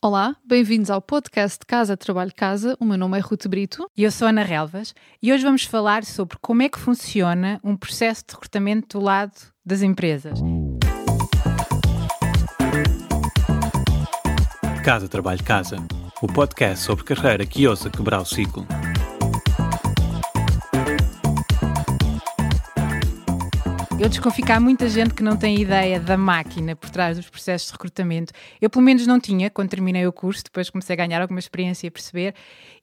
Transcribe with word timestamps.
Olá, 0.00 0.36
bem-vindos 0.44 0.90
ao 0.90 1.02
podcast 1.02 1.58
Casa 1.66 1.96
Trabalho 1.96 2.30
Casa. 2.32 2.76
O 2.78 2.84
meu 2.84 2.96
nome 2.96 3.18
é 3.18 3.20
Ruth 3.20 3.48
Brito. 3.48 3.90
E 3.96 4.04
eu 4.04 4.12
sou 4.12 4.28
Ana 4.28 4.44
Relvas 4.44 4.94
e 5.20 5.32
hoje 5.32 5.42
vamos 5.42 5.64
falar 5.64 6.04
sobre 6.04 6.38
como 6.40 6.62
é 6.62 6.68
que 6.68 6.78
funciona 6.78 7.58
um 7.64 7.76
processo 7.76 8.22
de 8.28 8.34
recrutamento 8.34 8.96
do 8.96 9.04
lado 9.04 9.32
das 9.66 9.82
empresas. 9.82 10.38
Casa 14.84 15.08
Trabalho 15.08 15.42
Casa, 15.42 15.78
o 16.22 16.28
podcast 16.28 16.84
sobre 16.84 17.02
carreira 17.02 17.44
que 17.44 17.66
ousa 17.66 17.90
quebrar 17.90 18.20
o 18.20 18.24
ciclo. 18.24 18.64
Eu 24.00 24.08
desconfio 24.08 24.46
que 24.46 24.52
há 24.52 24.60
muita 24.60 24.88
gente 24.88 25.12
que 25.12 25.24
não 25.24 25.36
tem 25.36 25.60
ideia 25.60 25.98
da 25.98 26.16
máquina 26.16 26.76
por 26.76 26.88
trás 26.88 27.16
dos 27.16 27.28
processos 27.28 27.66
de 27.66 27.72
recrutamento. 27.72 28.32
Eu, 28.60 28.70
pelo 28.70 28.84
menos, 28.84 29.04
não 29.08 29.18
tinha 29.18 29.50
quando 29.50 29.70
terminei 29.70 30.06
o 30.06 30.12
curso, 30.12 30.44
depois 30.44 30.70
comecei 30.70 30.94
a 30.94 30.96
ganhar 30.96 31.20
alguma 31.20 31.40
experiência 31.40 31.84
e 31.84 31.88
a 31.88 31.90
perceber. 31.90 32.32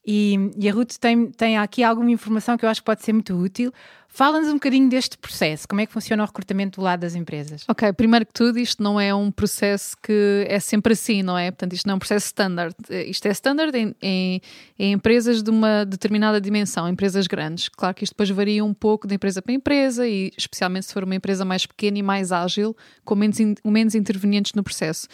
E, 0.06 0.52
e 0.58 0.70
a 0.70 0.74
Ruth 0.74 0.98
tem, 1.00 1.32
tem 1.32 1.58
aqui 1.58 1.84
alguma 1.84 2.12
informação 2.12 2.58
que 2.58 2.66
eu 2.66 2.70
acho 2.70 2.82
que 2.82 2.86
pode 2.86 3.04
ser 3.04 3.14
muito 3.14 3.34
útil. 3.34 3.74
Fala-nos 4.08 4.48
um 4.48 4.54
bocadinho 4.54 4.88
deste 4.88 5.18
processo, 5.18 5.68
como 5.68 5.82
é 5.82 5.86
que 5.86 5.92
funciona 5.92 6.24
o 6.24 6.26
recrutamento 6.26 6.80
do 6.80 6.84
lado 6.86 7.02
das 7.02 7.16
empresas? 7.16 7.66
Ok, 7.68 7.92
primeiro 7.92 8.26
que 8.26 8.32
tudo, 8.32 8.58
isto 8.58 8.82
não 8.82 8.98
é 8.98 9.14
um 9.14 9.30
processo 9.30 9.94
que 10.02 10.46
é 10.48 10.58
sempre 10.58 10.94
assim, 10.94 11.22
não 11.22 11.38
é? 11.38 11.52
Portanto, 11.52 11.74
isto 11.74 11.86
não 11.86 11.94
é 11.94 11.96
um 11.96 12.00
processo 12.00 12.28
standard. 12.28 12.74
Isto 12.90 13.26
é 13.26 13.32
standard 13.32 13.78
em, 13.78 13.94
em, 14.02 14.42
em 14.80 14.94
empresas 14.94 15.44
de 15.44 15.50
uma 15.50 15.84
determinada 15.84 16.40
dimensão, 16.40 16.88
empresas 16.88 17.28
grandes. 17.28 17.68
Claro 17.68 17.94
que 17.94 18.06
isto 18.06 18.14
depois 18.14 18.30
varia 18.30 18.64
um 18.64 18.74
pouco 18.74 19.06
de 19.06 19.16
empresa 19.16 19.42
para 19.42 19.54
empresa 19.54 20.08
e 20.08 20.32
especialmente 20.38 20.86
se 20.86 20.94
for 20.94 21.04
uma 21.04 21.16
empresa 21.16 21.44
mais 21.44 21.66
pequena 21.66 21.98
e 21.98 22.04
mais 22.04 22.32
ágil, 22.32 22.74
com 23.04 23.16
menos, 23.16 23.38
menos 23.66 23.96
intervenientes 23.96 24.54
no 24.54 24.64
processo. 24.64 25.10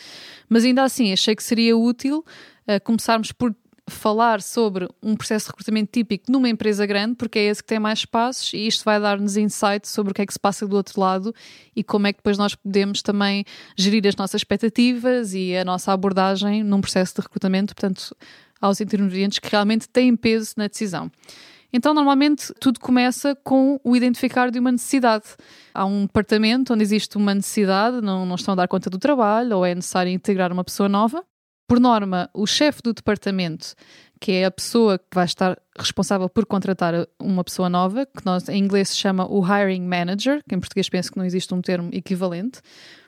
Mas 0.47 0.63
ainda 0.63 0.83
assim, 0.83 1.11
achei 1.11 1.35
que 1.35 1.43
seria 1.43 1.75
útil 1.75 2.23
uh, 2.67 2.79
começarmos 2.83 3.31
por 3.31 3.55
falar 3.89 4.41
sobre 4.41 4.87
um 5.01 5.15
processo 5.15 5.45
de 5.45 5.51
recrutamento 5.51 5.91
típico 5.91 6.31
numa 6.31 6.49
empresa 6.49 6.85
grande, 6.85 7.15
porque 7.15 7.39
é 7.39 7.43
esse 7.43 7.61
que 7.61 7.67
tem 7.67 7.79
mais 7.79 7.99
espaços 7.99 8.53
e 8.53 8.67
isto 8.67 8.83
vai 8.83 8.99
dar-nos 8.99 9.37
insight 9.37 9.87
sobre 9.87 10.11
o 10.11 10.13
que 10.13 10.21
é 10.21 10.25
que 10.25 10.33
se 10.33 10.39
passa 10.39 10.67
do 10.67 10.75
outro 10.75 10.99
lado 10.99 11.33
e 11.75 11.83
como 11.83 12.07
é 12.07 12.13
que 12.13 12.19
depois 12.19 12.37
nós 12.37 12.55
podemos 12.55 13.01
também 13.01 13.43
gerir 13.77 14.07
as 14.07 14.15
nossas 14.15 14.41
expectativas 14.41 15.33
e 15.33 15.55
a 15.55 15.65
nossa 15.65 15.91
abordagem 15.91 16.63
num 16.63 16.81
processo 16.81 17.15
de 17.15 17.21
recrutamento, 17.21 17.75
portanto, 17.75 18.15
aos 18.61 18.79
intervenientes 18.79 19.39
que 19.39 19.49
realmente 19.49 19.89
têm 19.89 20.15
peso 20.15 20.53
na 20.57 20.67
decisão. 20.67 21.11
Então, 21.73 21.93
normalmente, 21.93 22.53
tudo 22.59 22.79
começa 22.79 23.35
com 23.43 23.79
o 23.83 23.95
identificar 23.95 24.51
de 24.51 24.59
uma 24.59 24.73
necessidade. 24.73 25.25
Há 25.73 25.85
um 25.85 26.01
departamento 26.01 26.73
onde 26.73 26.83
existe 26.83 27.15
uma 27.15 27.33
necessidade, 27.33 28.01
não, 28.01 28.25
não 28.25 28.35
estão 28.35 28.53
a 28.53 28.55
dar 28.55 28.67
conta 28.67 28.89
do 28.89 28.97
trabalho 28.97 29.57
ou 29.57 29.65
é 29.65 29.73
necessário 29.73 30.11
integrar 30.11 30.51
uma 30.51 30.65
pessoa 30.65 30.89
nova. 30.89 31.23
Por 31.71 31.79
norma, 31.79 32.29
o 32.33 32.45
chefe 32.45 32.81
do 32.83 32.93
departamento, 32.93 33.75
que 34.19 34.33
é 34.33 34.43
a 34.43 34.51
pessoa 34.51 34.99
que 34.99 35.15
vai 35.15 35.23
estar 35.23 35.57
responsável 35.79 36.27
por 36.27 36.45
contratar 36.45 37.07
uma 37.17 37.45
pessoa 37.45 37.69
nova, 37.69 38.05
que 38.05 38.25
nós 38.25 38.49
em 38.49 38.61
inglês 38.61 38.89
se 38.89 38.97
chama 38.97 39.25
o 39.25 39.41
hiring 39.41 39.87
manager, 39.87 40.43
que 40.49 40.53
em 40.53 40.59
português 40.59 40.89
penso 40.89 41.09
que 41.09 41.17
não 41.17 41.23
existe 41.23 41.53
um 41.53 41.61
termo 41.61 41.89
equivalente. 41.93 42.59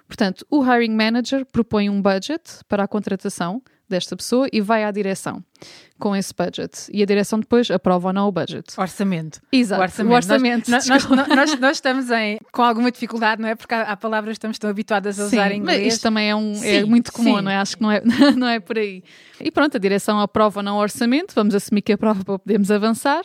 Portanto, 0.08 0.47
o 0.50 0.64
hiring 0.64 0.95
manager 0.95 1.45
propõe 1.45 1.89
um 1.89 2.02
budget 2.02 2.41
para 2.69 2.86
a 2.86 2.88
contratação 2.88 3.61
desta 3.89 4.16
pessoa 4.16 4.48
e 4.52 4.62
vai 4.62 4.84
à 4.84 4.92
direção 4.92 5.44
com 6.00 6.16
esse 6.16 6.34
budget. 6.34 6.89
E 6.92 7.02
a 7.02 7.06
direção 7.06 7.39
depois 7.39 7.70
aprova 7.72 8.08
ou 8.09 8.14
não 8.14 8.28
o 8.28 8.31
budget. 8.31 8.78
Orçamento. 8.78 9.40
Exato, 9.52 9.80
o 9.80 9.84
orçamento. 9.84 10.12
O 10.12 10.16
orçamento. 10.16 10.72
Nós, 10.72 10.88
nós, 10.88 11.08
nós, 11.08 11.59
nós, 11.59 11.78
estamos 11.78 12.12
em, 12.12 12.40
com 12.52 12.62
alguma 12.62 12.92
dificuldade, 12.92 13.42
não 13.42 13.48
é? 13.48 13.56
Porque 13.56 13.73
há, 13.73 13.84
há 13.84 13.95
palavras 13.95 14.34
que 14.34 14.38
estamos 14.38 14.59
tão 14.59 14.70
habituadas 14.70 15.20
a 15.20 15.25
usar 15.25 15.52
em 15.52 15.59
inglês. 15.59 15.84
Mas 15.84 15.94
isto 15.94 16.03
também 16.03 16.30
é, 16.30 16.36
um, 16.36 16.52
é 16.52 16.56
sim, 16.56 16.67
é 16.67 16.86
muito 16.86 17.12
comum, 17.14 17.38
sim. 17.38 17.42
não 17.42 17.52
é? 17.52 17.58
Acho 17.58 17.78
que 17.78 17.84
não 17.84 17.92
é, 17.92 18.02
não 18.36 18.48
é 18.48 18.59
por 18.59 18.78
aí. 18.78 19.03
E 19.40 19.52
pronto, 19.52 19.78
a 19.78 19.80
direção 19.80 20.20
aprova 20.20 20.59
ou 20.59 20.64
não 20.64 20.78
o 20.78 20.80
orçamento, 20.80 21.34
vamos 21.34 21.56
assumir 21.56 21.81
que 21.81 21.94
aprova 21.94 22.23
para 22.23 22.40
podermos 22.40 22.70
avançar. 22.70 23.23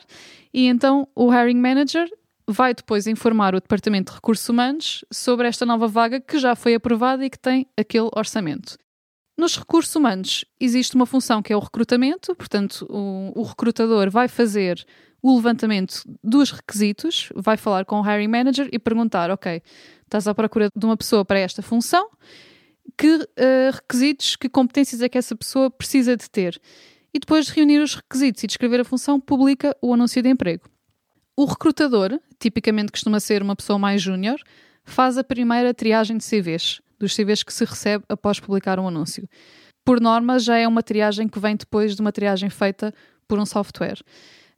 E 0.52 0.66
então 0.66 1.08
o 1.14 1.32
hiring 1.32 1.58
manager 1.60 2.08
vai 2.46 2.72
depois 2.72 3.06
informar 3.06 3.54
o 3.54 3.60
Departamento 3.60 4.10
de 4.10 4.16
Recursos 4.16 4.48
Humanos 4.48 5.04
sobre 5.12 5.46
esta 5.46 5.66
nova 5.66 5.86
vaga 5.86 6.20
que 6.20 6.38
já 6.38 6.56
foi 6.56 6.74
aprovada 6.74 7.24
e 7.24 7.30
que 7.30 7.38
tem 7.38 7.66
aquele 7.76 8.08
orçamento. 8.16 8.78
Nos 9.38 9.56
recursos 9.56 9.94
humanos 9.94 10.44
existe 10.58 10.96
uma 10.96 11.06
função 11.06 11.40
que 11.40 11.52
é 11.52 11.56
o 11.56 11.60
recrutamento, 11.60 12.34
portanto, 12.34 12.84
o, 12.90 13.40
o, 13.40 13.44
recrutador 13.44 14.10
vai 14.10 14.26
fazer 14.26 14.84
o 15.22 15.36
levantamento 15.36 16.02
dos 16.24 16.50
requisitos, 16.50 17.28
vai 17.36 17.56
falar 17.56 17.84
com 17.84 18.00
o 18.00 18.04
hiring 18.04 18.26
manager 18.26 18.68
e 18.72 18.80
perguntar: 18.80 19.30
ok, 19.30 19.62
estás 20.02 20.26
à 20.26 20.34
procura 20.34 20.68
de 20.74 20.84
uma 20.84 20.96
pessoa 20.96 21.24
para 21.24 21.38
esta 21.38 21.62
função, 21.62 22.10
que 22.96 23.14
uh, 23.14 23.26
requisitos, 23.74 24.34
que 24.34 24.48
competências 24.48 25.00
é 25.02 25.08
que 25.08 25.16
essa 25.16 25.36
pessoa 25.36 25.70
precisa 25.70 26.16
de 26.16 26.28
ter? 26.28 26.60
E 27.14 27.20
depois 27.20 27.46
de 27.46 27.52
reunir 27.52 27.78
os 27.78 27.94
requisitos 27.94 28.42
e 28.42 28.48
descrever 28.48 28.80
a 28.80 28.84
função, 28.84 29.20
publica 29.20 29.72
o 29.80 29.94
anúncio 29.94 30.20
de 30.20 30.28
emprego. 30.28 30.68
O 31.36 31.44
recrutador, 31.44 32.18
tipicamente 32.40 32.90
costuma 32.90 33.20
ser 33.20 33.40
uma 33.40 33.54
pessoa 33.54 33.78
mais 33.78 34.02
júnior, 34.02 34.40
faz 34.84 35.16
a 35.16 35.22
primeira 35.22 35.72
triagem 35.72 36.16
de 36.18 36.24
CVs 36.24 36.80
dos 36.98 37.14
CVs 37.14 37.42
que 37.42 37.52
se 37.52 37.64
recebe 37.64 38.04
após 38.08 38.40
publicar 38.40 38.78
um 38.78 38.88
anúncio. 38.88 39.28
Por 39.84 40.00
norma, 40.00 40.38
já 40.38 40.56
é 40.56 40.68
uma 40.68 40.82
triagem 40.82 41.28
que 41.28 41.38
vem 41.38 41.56
depois 41.56 41.94
de 41.94 42.00
uma 42.00 42.12
triagem 42.12 42.50
feita 42.50 42.92
por 43.26 43.38
um 43.38 43.46
software. 43.46 43.98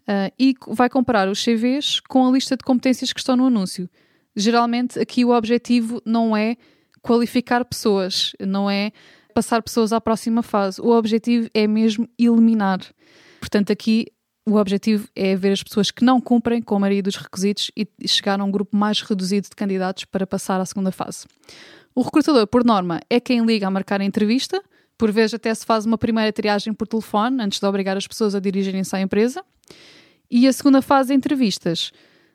Uh, 0.03 0.33
e 0.39 0.55
vai 0.69 0.89
comparar 0.89 1.29
os 1.29 1.45
CVs 1.45 2.01
com 2.01 2.27
a 2.27 2.31
lista 2.33 2.57
de 2.57 2.65
competências 2.65 3.13
que 3.13 3.21
estão 3.21 3.37
no 3.37 3.47
anúncio. 3.47 3.89
Geralmente, 4.35 4.99
aqui 4.99 5.25
o 5.25 5.31
objetivo 5.31 6.03
não 6.05 6.37
é 6.37 6.57
qualificar 7.03 7.65
pessoas, 7.65 8.33
não 8.41 8.69
é 8.69 8.93
passar 9.35 9.63
pessoas 9.63 9.93
à 9.93 10.01
próxima 10.01 10.43
fase. 10.43 10.81
O 10.81 10.89
objetivo 10.91 11.49
é 11.55 11.67
mesmo 11.67 12.09
eliminar. 12.19 12.81
Portanto, 13.41 13.73
aqui 13.73 14.07
o 14.47 14.57
objetivo 14.57 15.09
é 15.15 15.37
ver 15.37 15.53
as 15.53 15.63
pessoas 15.63 15.91
que 15.91 16.05
não 16.05 16.21
cumprem 16.21 16.61
com 16.61 16.75
a 16.75 16.79
maioria 16.81 17.03
dos 17.03 17.17
requisitos 17.17 17.71
e 17.77 17.87
chegar 18.07 18.41
a 18.41 18.45
um 18.45 18.51
grupo 18.51 18.77
mais 18.77 19.01
reduzido 19.01 19.49
de 19.49 19.55
candidatos 19.55 20.05
para 20.07 20.27
passar 20.27 20.61
à 20.61 20.67
segunda 20.67 20.91
fase. 20.91 21.27
O 21.95 22.03
recrutador, 22.03 22.47
por 22.47 22.65
norma, 22.65 23.01
é 23.11 23.19
quem 23.19 23.45
liga 23.45 23.67
a 23.67 23.71
marcar 23.71 24.01
a 24.01 24.05
entrevista, 24.05 24.63
por 24.97 25.11
vezes 25.11 25.35
até 25.35 25.53
se 25.55 25.67
faz 25.67 25.87
uma 25.87 25.99
primeira 25.99 26.33
triagem 26.33 26.73
por 26.73 26.87
telefone, 26.87 27.43
antes 27.43 27.59
de 27.59 27.67
obrigar 27.67 27.97
as 27.97 28.07
pessoas 28.07 28.35
a 28.35 28.41
dirigirem-se 28.41 28.95
à 28.95 29.01
empresa. 29.01 29.45
E 30.31 30.47
a 30.47 30.53
segunda 30.53 30.81
fase 30.81 31.09
de 31.09 31.15
entrevistas 31.15 31.91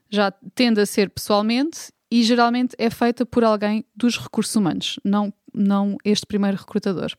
já 0.09 0.31
tende 0.53 0.81
a 0.81 0.85
ser 0.85 1.09
pessoalmente 1.09 1.91
e 2.11 2.23
geralmente 2.23 2.75
é 2.77 2.89
feita 2.89 3.25
por 3.25 3.43
alguém 3.43 3.85
dos 3.95 4.17
recursos 4.17 4.55
humanos, 4.55 4.99
não, 5.03 5.33
não 5.53 5.97
este 6.03 6.25
primeiro 6.25 6.57
recrutador. 6.57 7.11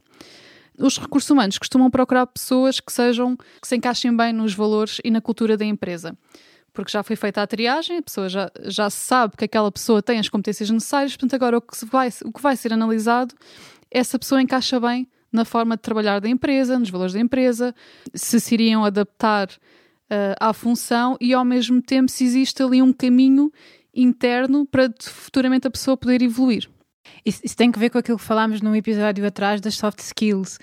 Os 0.79 0.99
recursos 0.99 1.31
humanos 1.31 1.59
costumam 1.59 1.91
procurar 1.91 2.27
pessoas 2.27 2.81
que 2.81 2.93
sejam 2.93 3.37
que 3.37 3.67
se 3.67 3.77
encaixem 3.77 4.15
bem 4.15 4.33
nos 4.33 4.53
valores 4.53 5.01
e 5.03 5.11
na 5.11 5.23
cultura 5.23 5.57
da 5.57 5.65
empresa 5.65 6.17
porque 6.77 6.93
já 6.93 7.03
foi 7.03 7.17
feita 7.17 7.41
a 7.43 7.47
triagem, 7.47 7.97
a 7.97 8.03
pessoa 8.03 8.29
já, 8.29 8.51
já 8.65 8.91
sabe 8.91 9.35
que 9.35 9.47
aquela 9.47 9.73
pessoa 9.73 10.03
tem 10.03 10.19
as 10.19 10.29
competências 10.29 10.69
necessárias, 10.69 11.13
portanto, 11.17 11.35
agora 11.35 11.57
o 11.57 11.61
que, 11.63 11.85
vai, 11.87 12.11
o 12.23 12.31
que 12.31 12.43
vai 12.43 12.55
ser 12.55 12.73
analisado 12.73 13.35
é 13.91 14.05
se 14.05 14.15
a 14.15 14.19
pessoa 14.19 14.43
encaixa 14.43 14.79
bem 14.79 15.09
na 15.33 15.47
forma 15.47 15.75
de 15.75 15.83
trabalhar 15.83 16.21
da 16.21 16.29
empresa, 16.29 16.79
nos 16.79 16.91
valores 16.91 17.15
da 17.15 17.21
empresa, 17.21 17.75
se 18.15 18.39
se 18.39 18.55
iriam 18.55 18.85
adaptar 18.85 19.49
uh, 19.49 20.37
à 20.39 20.53
função 20.53 21.17
e, 21.19 21.33
ao 21.33 21.45
mesmo 21.45 21.81
tempo, 21.81 22.11
se 22.11 22.25
existe 22.25 22.63
ali 22.63 22.83
um 22.83 22.93
caminho 22.93 23.51
interno 23.95 24.67
para 24.67 24.93
futuramente 25.01 25.67
a 25.67 25.71
pessoa 25.71 25.97
poder 25.97 26.21
evoluir. 26.21 26.69
Isso, 27.25 27.41
isso, 27.43 27.57
tem 27.57 27.73
que 27.73 27.79
ver 27.79 27.89
com 27.89 27.99
aquilo 27.99 28.19
que 28.19 28.25
falámos 28.25 28.61
num 28.61 28.75
episódio 28.75 29.27
atrás 29.27 29.61
das 29.63 29.77
soft 29.77 30.01
skills, 30.01 30.59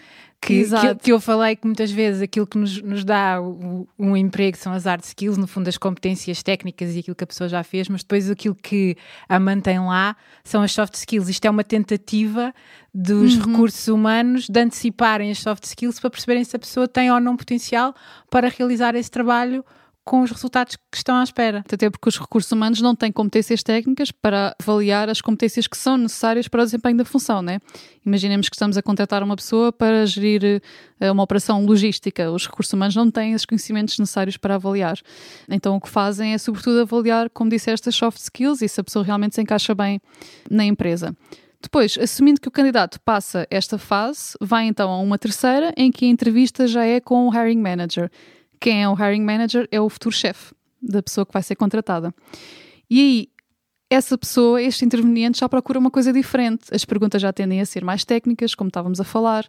que, 0.46 0.64
que, 0.70 0.96
que, 0.96 1.12
eu 1.12 1.20
falei 1.20 1.56
que 1.56 1.66
muitas 1.66 1.92
vezes 1.92 2.22
aquilo 2.22 2.46
que 2.46 2.58
nos, 2.58 2.82
nos 2.82 3.04
dá 3.04 3.42
o, 3.42 3.88
um 3.98 4.16
emprego 4.16 4.58
são 4.58 4.74
as 4.74 4.86
hard 4.86 5.04
skills, 5.04 5.38
no 5.38 5.48
fundo 5.48 5.68
as 5.68 5.78
competências 5.78 6.44
técnicas 6.44 6.96
e 6.96 7.00
aquilo 7.00 7.16
que 7.16 7.24
a 7.24 7.28
pessoa 7.28 7.48
já 7.48 7.64
fez, 7.64 7.88
mas 7.88 8.02
depois 8.02 8.30
aquilo 8.30 8.56
que 8.56 8.98
a 9.28 9.40
mantém 9.40 9.80
lá 9.80 10.16
são 10.44 10.62
as 10.62 10.72
soft 10.72 10.96
skills. 10.96 11.30
Isto 11.30 11.46
é 11.46 11.50
uma 11.50 11.64
tentativa 11.64 12.54
dos 12.94 13.36
uhum. 13.36 13.52
recursos 13.52 13.88
humanos 13.88 14.48
de 14.48 14.60
anteciparem 14.60 15.32
as 15.32 15.40
soft 15.40 15.64
skills 15.64 16.00
para 16.00 16.10
perceberem 16.10 16.44
se 16.44 16.56
a 16.56 16.60
pessoa 16.60 16.88
tem 16.88 17.12
ou 17.12 17.20
não 17.20 17.36
potencial 17.36 17.96
para 18.30 18.50
realizar 18.50 18.96
esse 18.96 19.10
trabalho 19.10 19.66
com 20.04 20.22
os 20.22 20.32
resultados 20.32 20.76
que 20.76 20.98
estão 20.98 21.16
à 21.16 21.24
espera. 21.24 21.64
Até 21.72 21.90
porque 21.90 22.10
os 22.10 22.20
recursos 22.20 22.52
humanos 22.52 22.82
não 22.82 22.96
têm 22.96 23.12
competências 23.12 23.64
técnicas 23.64 24.12
para 24.12 24.56
avaliar 24.62 25.10
as 25.10 25.22
competências 25.22 25.66
que 25.68 25.78
são 25.78 25.98
necessárias 25.98 26.48
para 26.48 26.62
o 26.62 26.66
desempenho 26.66 26.98
da 26.98 27.06
função, 27.06 27.42
né? 27.42 27.60
Imaginemos 28.06 28.50
que 28.50 28.56
estamos 28.56 28.78
a 28.78 28.82
contratar 28.82 29.24
uma 29.24 29.36
pessoa 29.36 29.72
para 29.72 30.06
gerir 30.06 30.62
uh, 31.00 31.12
uma 31.12 31.24
operação 31.24 31.66
logística. 31.66 32.30
Os 32.32 32.46
recursos 32.46 32.74
humanos 32.74 32.96
não 32.96 33.10
têm 33.10 33.34
os 33.34 33.46
conhecimentos 33.46 33.98
necessários 33.98 34.36
para 34.36 34.56
avaliar. 34.56 34.98
Então 35.50 35.76
o 35.76 35.82
que 35.82 35.90
fazem 35.90 36.34
é, 36.34 36.38
sobretudo, 36.38 36.82
avaliar, 36.82 37.30
como 37.30 37.50
disseste, 37.50 37.88
as 37.88 37.96
soft 37.96 38.20
skills 38.20 38.62
e 38.62 38.68
se 38.68 38.82
a 38.82 38.84
pessoa 38.84 39.06
realmente 39.06 39.36
se 39.36 39.42
encaixa 39.42 39.74
bem 39.74 40.02
na 40.50 40.66
empresa. 40.66 41.16
Depois, 41.62 41.98
assumindo 41.98 42.42
que 42.42 42.48
o 42.50 42.52
candidato 42.52 43.00
passa 43.06 43.48
esta 43.50 43.78
fase, 43.78 44.34
vai 44.42 44.66
então 44.66 44.92
a 44.92 45.00
uma 45.00 45.18
terceira, 45.18 45.74
em 45.78 45.90
que 45.90 46.04
a 46.04 46.10
entrevista 46.10 46.68
já 46.68 46.84
é 46.84 47.00
com 47.00 47.30
o 47.30 47.34
hiring 47.34 47.62
manager 47.62 48.12
quem 48.64 48.82
é 48.82 48.88
o 48.88 48.94
hiring 48.94 49.26
manager 49.26 49.68
é 49.74 49.82
o 49.82 49.90
futuro 49.90 50.16
chefe 50.16 50.56
da 50.82 51.04
pessoa 51.04 51.26
que 51.26 51.34
vai 51.34 51.44
ser 51.44 51.54
contratada. 51.54 52.16
E 52.90 53.00
aí, 53.02 53.28
essa 53.90 54.18
pessoa, 54.18 54.62
este 54.62 54.86
interveniente, 54.86 55.42
já 55.42 55.50
procura 55.50 55.78
uma 55.78 55.92
coisa 55.92 56.14
diferente. 56.14 56.74
As 56.74 56.86
perguntas 56.86 57.22
já 57.22 57.34
tendem 57.34 57.60
a 57.60 57.66
ser 57.66 57.84
mais 57.84 58.06
técnicas, 58.06 58.56
como 58.56 58.70
estávamos 58.70 59.02
a 59.02 59.04
falar. 59.04 59.46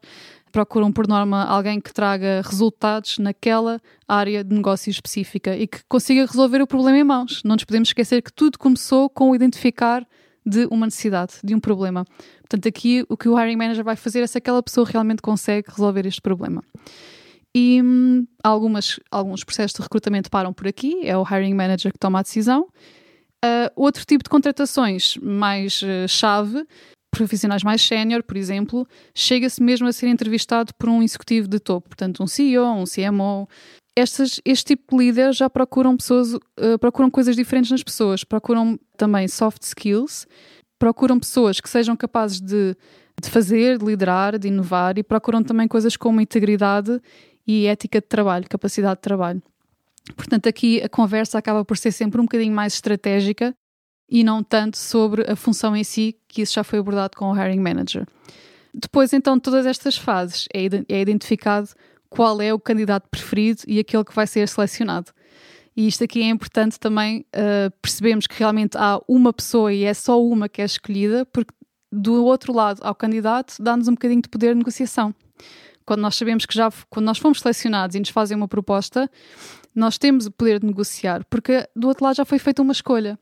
Procuram, 0.50 0.90
por 0.90 1.06
norma, 1.06 1.44
alguém 1.44 1.80
que 1.80 1.94
traga 1.94 2.42
resultados 2.44 3.18
naquela 3.18 3.80
área 4.08 4.42
de 4.42 4.52
negócio 4.52 4.90
específica 4.90 5.56
e 5.56 5.68
que 5.68 5.78
consiga 5.88 6.26
resolver 6.26 6.60
o 6.60 6.66
problema 6.66 6.98
em 6.98 7.04
mãos. 7.04 7.40
Não 7.44 7.54
nos 7.54 7.64
podemos 7.64 7.90
esquecer 7.90 8.20
que 8.20 8.32
tudo 8.32 8.58
começou 8.58 9.08
com 9.08 9.30
o 9.30 9.34
identificar 9.36 10.04
de 10.44 10.66
uma 10.72 10.86
necessidade, 10.86 11.34
de 11.44 11.54
um 11.54 11.60
problema. 11.60 12.04
Portanto, 12.40 12.66
aqui 12.66 13.06
o 13.08 13.16
que 13.16 13.28
o 13.28 13.38
hiring 13.38 13.56
manager 13.56 13.84
vai 13.84 13.94
fazer 13.94 14.22
é 14.22 14.26
se 14.26 14.38
aquela 14.38 14.62
pessoa 14.62 14.84
realmente 14.84 15.22
consegue 15.22 15.70
resolver 15.70 16.04
este 16.04 16.20
problema. 16.20 16.64
E 17.54 17.80
hum, 17.80 18.26
algumas, 18.42 18.98
alguns 19.10 19.44
processos 19.44 19.76
de 19.76 19.82
recrutamento 19.82 20.28
param 20.28 20.52
por 20.52 20.66
aqui, 20.66 21.06
é 21.06 21.16
o 21.16 21.22
hiring 21.22 21.54
manager 21.54 21.92
que 21.92 21.98
toma 21.98 22.18
a 22.18 22.22
decisão. 22.22 22.68
Uh, 23.44 23.70
outro 23.76 24.04
tipo 24.04 24.24
de 24.24 24.30
contratações 24.30 25.16
mais 25.18 25.80
uh, 25.82 26.08
chave, 26.08 26.66
profissionais 27.12 27.62
mais 27.62 27.80
sénior, 27.80 28.24
por 28.24 28.36
exemplo, 28.36 28.86
chega-se 29.14 29.62
mesmo 29.62 29.86
a 29.86 29.92
ser 29.92 30.08
entrevistado 30.08 30.72
por 30.76 30.88
um 30.88 31.02
executivo 31.02 31.46
de 31.46 31.60
topo, 31.60 31.90
portanto, 31.90 32.22
um 32.22 32.26
CEO, 32.26 32.66
um 32.66 32.84
CMO. 32.84 33.48
Estas, 33.96 34.40
este 34.44 34.74
tipo 34.74 34.96
de 34.96 35.04
líder 35.04 35.32
já 35.32 35.48
procuram 35.48 35.96
pessoas, 35.96 36.34
uh, 36.34 36.78
procuram 36.80 37.08
coisas 37.08 37.36
diferentes 37.36 37.70
nas 37.70 37.84
pessoas, 37.84 38.24
procuram 38.24 38.76
também 38.96 39.28
soft 39.28 39.62
skills, 39.62 40.26
procuram 40.76 41.20
pessoas 41.20 41.60
que 41.60 41.68
sejam 41.68 41.96
capazes 41.96 42.40
de, 42.40 42.74
de 43.22 43.30
fazer, 43.30 43.78
de 43.78 43.84
liderar, 43.84 44.36
de 44.38 44.48
inovar 44.48 44.98
e 44.98 45.04
procuram 45.04 45.44
também 45.44 45.68
coisas 45.68 45.96
como 45.96 46.20
integridade 46.20 47.00
e 47.46 47.66
ética 47.66 48.00
de 48.00 48.06
trabalho, 48.06 48.48
capacidade 48.48 48.96
de 48.96 49.02
trabalho. 49.02 49.42
Portanto, 50.16 50.48
aqui 50.48 50.82
a 50.82 50.88
conversa 50.88 51.38
acaba 51.38 51.64
por 51.64 51.76
ser 51.76 51.92
sempre 51.92 52.20
um 52.20 52.24
bocadinho 52.24 52.54
mais 52.54 52.74
estratégica 52.74 53.54
e 54.08 54.22
não 54.22 54.42
tanto 54.42 54.76
sobre 54.76 55.30
a 55.30 55.34
função 55.34 55.74
em 55.74 55.82
si, 55.82 56.16
que 56.28 56.42
isso 56.42 56.54
já 56.54 56.64
foi 56.64 56.78
abordado 56.78 57.16
com 57.16 57.30
o 57.30 57.36
hiring 57.36 57.60
manager. 57.60 58.06
Depois, 58.72 59.12
então, 59.12 59.36
de 59.36 59.42
todas 59.42 59.66
estas 59.66 59.96
fases, 59.96 60.46
é, 60.52 60.66
é 60.88 61.00
identificado 61.00 61.70
qual 62.10 62.40
é 62.40 62.52
o 62.52 62.58
candidato 62.58 63.08
preferido 63.08 63.62
e 63.66 63.78
aquele 63.78 64.04
que 64.04 64.14
vai 64.14 64.26
ser 64.26 64.48
selecionado. 64.48 65.12
E 65.76 65.88
isto 65.88 66.04
aqui 66.04 66.22
é 66.22 66.28
importante 66.28 66.78
também 66.78 67.24
uh, 67.34 67.70
percebemos 67.82 68.26
que 68.26 68.38
realmente 68.38 68.76
há 68.76 69.00
uma 69.08 69.32
pessoa 69.32 69.72
e 69.72 69.84
é 69.84 69.92
só 69.94 70.22
uma 70.22 70.48
que 70.48 70.62
é 70.62 70.64
escolhida, 70.64 71.26
porque 71.26 71.52
do 71.90 72.24
outro 72.24 72.52
lado 72.52 72.80
ao 72.82 72.94
candidato 72.94 73.56
dá-nos 73.60 73.88
um 73.88 73.92
bocadinho 73.92 74.22
de 74.22 74.28
poder 74.28 74.50
de 74.50 74.58
negociação. 74.58 75.14
Quando 75.86 76.00
nós 76.00 76.16
sabemos 76.16 76.46
que 76.46 76.54
já, 76.54 76.70
quando 76.88 77.06
nós 77.06 77.18
fomos 77.18 77.40
selecionados 77.40 77.94
e 77.96 78.00
nos 78.00 78.08
fazem 78.08 78.36
uma 78.36 78.48
proposta, 78.48 79.10
nós 79.74 79.98
temos 79.98 80.26
o 80.26 80.30
poder 80.30 80.60
de 80.60 80.66
negociar, 80.66 81.24
porque 81.28 81.68
do 81.74 81.88
outro 81.88 82.04
lado 82.04 82.16
já 82.16 82.24
foi 82.24 82.38
feita 82.38 82.62
uma 82.62 82.72
escolha. 82.72 83.18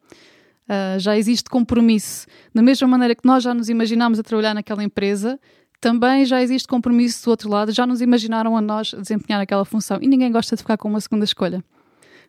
Uh, 0.65 0.99
já 0.99 1.17
existe 1.19 1.51
compromisso. 1.51 2.27
Da 2.55 2.63
mesma 2.63 2.87
maneira 2.87 3.15
que 3.15 3.27
nós 3.27 3.43
já 3.43 3.53
nos 3.53 3.69
imaginámos 3.69 4.19
a 4.19 4.23
trabalhar 4.23 4.55
naquela 4.55 4.83
empresa, 4.83 5.39
também 5.81 6.25
já 6.25 6.41
existe 6.41 6.69
compromisso 6.69 7.25
do 7.25 7.31
outro 7.31 7.51
lado, 7.51 7.73
já 7.73 7.85
nos 7.85 8.01
imaginaram 8.01 8.57
a 8.57 8.61
nós 8.61 8.95
desempenhar 8.97 9.43
aquela 9.43 9.65
função. 9.65 9.99
E 10.01 10.07
ninguém 10.07 10.31
gosta 10.31 10.55
de 10.55 10.63
ficar 10.63 10.77
com 10.77 10.89
uma 10.89 11.01
segunda 11.01 11.25
escolha. 11.25 11.65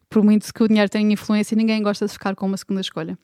Por 0.10 0.24
muito 0.24 0.52
que 0.52 0.64
o 0.64 0.68
dinheiro 0.68 0.90
tenha 0.90 1.14
influência, 1.14 1.56
ninguém 1.56 1.82
gosta 1.84 2.08
de 2.08 2.12
ficar 2.12 2.36
com 2.36 2.48
uma 2.48 2.58
segunda 2.58 2.82
escolha. 2.82 3.18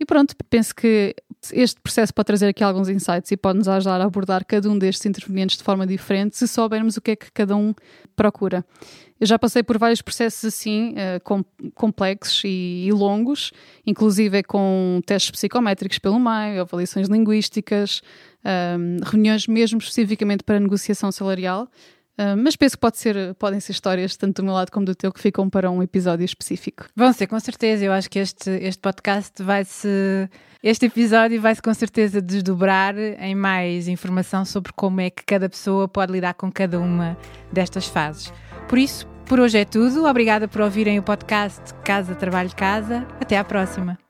E 0.00 0.06
pronto, 0.06 0.34
penso 0.48 0.74
que 0.74 1.14
este 1.52 1.78
processo 1.78 2.12
pode 2.14 2.26
trazer 2.26 2.48
aqui 2.48 2.64
alguns 2.64 2.88
insights 2.88 3.30
e 3.30 3.36
pode 3.36 3.58
nos 3.58 3.68
ajudar 3.68 4.00
a 4.00 4.04
abordar 4.04 4.46
cada 4.46 4.68
um 4.70 4.78
destes 4.78 5.04
intervenientes 5.04 5.58
de 5.58 5.62
forma 5.62 5.86
diferente 5.86 6.38
se 6.38 6.48
soubermos 6.48 6.96
o 6.96 7.02
que 7.02 7.10
é 7.10 7.16
que 7.16 7.30
cada 7.30 7.54
um 7.54 7.74
procura. 8.16 8.64
Eu 9.20 9.26
já 9.26 9.38
passei 9.38 9.62
por 9.62 9.76
vários 9.76 10.00
processos 10.00 10.46
assim, 10.46 10.94
com, 11.22 11.44
complexos 11.74 12.40
e, 12.46 12.88
longos, 12.92 13.52
inclusive 13.86 14.42
com 14.42 15.02
testes 15.04 15.30
psicométricos 15.30 15.98
pelo 15.98 16.18
meio, 16.18 16.62
avaliações 16.62 17.06
linguísticas, 17.06 18.00
ehm, 18.42 18.96
reuniões 19.04 19.46
mesmo 19.46 19.78
especificamente 19.78 20.42
para 20.42 20.58
negociação 20.58 21.12
salarial. 21.12 21.68
Uh, 22.20 22.36
mas 22.36 22.54
penso 22.54 22.76
que 22.76 22.80
pode 22.80 22.98
ser, 22.98 23.34
podem 23.36 23.58
ser 23.60 23.72
histórias, 23.72 24.14
tanto 24.14 24.42
do 24.42 24.44
meu 24.44 24.52
lado 24.52 24.70
como 24.70 24.84
do 24.84 24.94
teu, 24.94 25.10
que 25.10 25.18
ficam 25.18 25.48
para 25.48 25.70
um 25.70 25.82
episódio 25.82 26.22
específico. 26.22 26.84
Vão 26.94 27.14
ser, 27.14 27.26
com 27.26 27.40
certeza. 27.40 27.82
Eu 27.82 27.92
acho 27.92 28.10
que 28.10 28.18
este, 28.18 28.50
este 28.50 28.78
podcast 28.78 29.42
vai-se. 29.42 30.28
Este 30.62 30.84
episódio 30.84 31.40
vai-se 31.40 31.62
com 31.62 31.72
certeza 31.72 32.20
desdobrar 32.20 32.94
em 32.98 33.34
mais 33.34 33.88
informação 33.88 34.44
sobre 34.44 34.70
como 34.74 35.00
é 35.00 35.08
que 35.08 35.24
cada 35.24 35.48
pessoa 35.48 35.88
pode 35.88 36.12
lidar 36.12 36.34
com 36.34 36.52
cada 36.52 36.78
uma 36.78 37.16
destas 37.50 37.86
fases. 37.86 38.30
Por 38.68 38.78
isso, 38.78 39.06
por 39.24 39.40
hoje 39.40 39.56
é 39.56 39.64
tudo. 39.64 40.04
Obrigada 40.04 40.46
por 40.46 40.60
ouvirem 40.60 40.98
o 40.98 41.02
podcast 41.02 41.72
Casa 41.82 42.14
Trabalho 42.14 42.54
Casa. 42.54 43.06
Até 43.18 43.38
à 43.38 43.44
próxima. 43.44 44.09